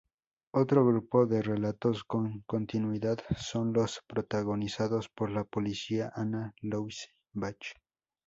[0.53, 7.59] Otro grupo de relatos con continuidad son los protagonizados por la policía Anna-Louise Bach.